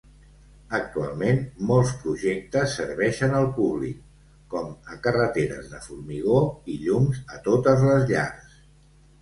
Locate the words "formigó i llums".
5.87-7.23